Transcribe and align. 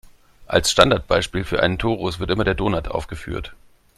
Als 0.47 0.71
Standardbeispiel 0.71 1.43
für 1.43 1.61
einen 1.61 1.77
Torus 1.77 2.17
wird 2.19 2.31
immer 2.31 2.43
der 2.43 2.55
Donut 2.55 2.87
aufgeführt. 2.87 3.53